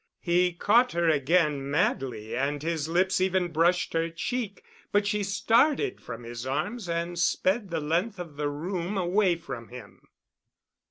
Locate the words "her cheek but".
3.93-5.05